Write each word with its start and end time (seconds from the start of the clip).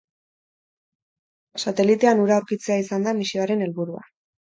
Satelitean 1.65 2.25
ura 2.25 2.41
aurkitzea 2.43 2.83
izan 2.89 3.09
da 3.11 3.17
misioaren 3.23 3.67
helburua. 3.69 4.07